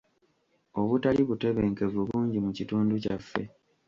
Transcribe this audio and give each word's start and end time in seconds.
Obutali 0.79 1.21
butebenkevu 1.29 1.99
bungi 2.09 2.37
mu 2.45 2.51
kitundu 2.57 2.93
kyaffe. 3.03 3.43